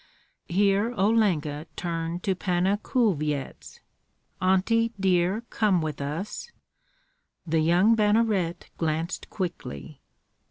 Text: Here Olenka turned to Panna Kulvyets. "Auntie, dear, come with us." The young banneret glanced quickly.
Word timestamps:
Here 0.49 0.89
Olenka 0.97 1.67
turned 1.75 2.23
to 2.23 2.33
Panna 2.33 2.79
Kulvyets. 2.81 3.81
"Auntie, 4.41 4.91
dear, 4.99 5.41
come 5.51 5.79
with 5.79 6.01
us." 6.01 6.49
The 7.45 7.59
young 7.59 7.93
banneret 7.93 8.71
glanced 8.79 9.29
quickly. 9.29 10.01